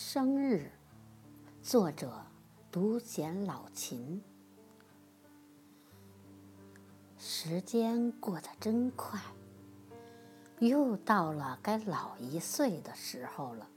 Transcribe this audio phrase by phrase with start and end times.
[0.00, 0.70] 生日，
[1.60, 2.24] 作者
[2.70, 4.22] 独显老秦。
[7.18, 9.20] 时间过得真快，
[10.60, 13.68] 又到了该老一岁的时候了。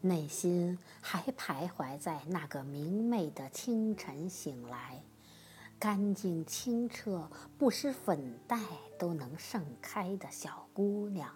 [0.00, 5.00] 内心还徘徊在那个明媚的清晨醒来，
[5.78, 8.58] 干净清澈，不施粉黛
[8.98, 11.32] 都能盛开的小姑娘。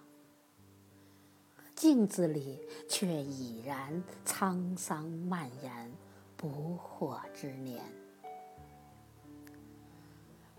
[1.81, 5.91] 镜子里却已然沧桑蔓延，
[6.37, 7.81] 不惑之年。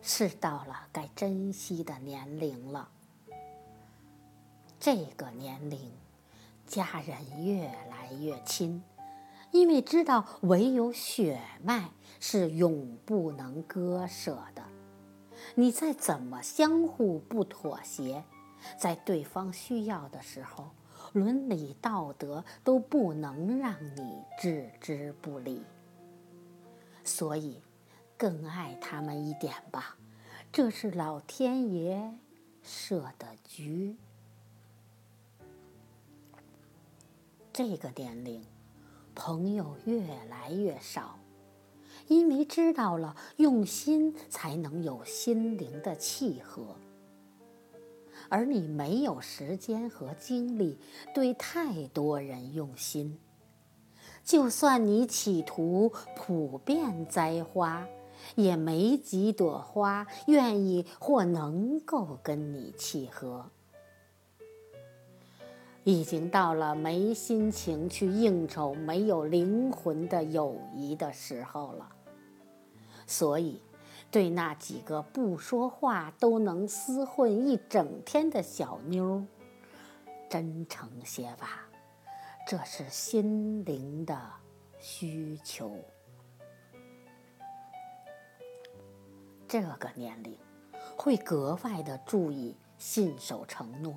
[0.00, 2.88] 是到了该珍惜的年龄了。
[4.80, 5.92] 这个年龄，
[6.66, 8.82] 家人越来越亲，
[9.52, 14.64] 因为知道唯有血脉是永不能割舍的。
[15.54, 18.24] 你再怎么相互不妥协，
[18.76, 20.70] 在对方需要的时候。
[21.12, 25.62] 伦理道德都不能让你置之不理，
[27.04, 27.60] 所以
[28.16, 29.96] 更爱他们一点吧，
[30.50, 32.14] 这是老天爷
[32.62, 33.96] 设的局。
[37.52, 38.42] 这个年龄，
[39.14, 41.18] 朋友越来越少，
[42.06, 46.74] 因为知道了用心才能有心灵的契合。
[48.32, 50.78] 而你没有时间和精力
[51.14, 53.18] 对太多人用心，
[54.24, 57.86] 就算你企图普遍栽花，
[58.34, 63.44] 也没几朵花愿意或能够跟你契合。
[65.84, 71.86] 已经到了没心情去应酬没有灵魂的友谊的时候了，
[73.06, 73.60] 所以。
[74.12, 79.24] 对那几个不说话都能厮混一整天的小妞，
[80.28, 81.66] 真诚些吧，
[82.46, 84.20] 这是心灵的
[84.78, 85.74] 需求。
[89.48, 90.36] 这个年龄
[90.94, 93.94] 会格外的注意信守承诺，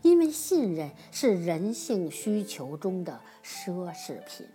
[0.00, 4.48] 因为信任是人性需求中的奢侈品。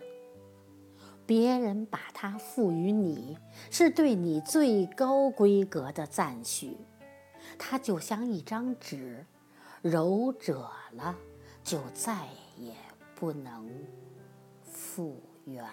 [1.26, 3.36] 别人把它赋予你，
[3.70, 6.76] 是对你最高规格的赞许。
[7.58, 9.26] 它就像一张纸，
[9.82, 11.16] 揉褶了，
[11.64, 12.72] 就再也
[13.14, 13.68] 不能
[14.62, 15.64] 复原。